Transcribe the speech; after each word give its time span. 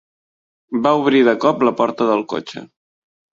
Va 0.87 0.93
obrir 1.01 1.19
de 1.27 1.35
cop 1.43 1.67
la 1.69 1.75
porta 1.83 2.09
del 2.13 2.25
cotxe. 2.35 2.65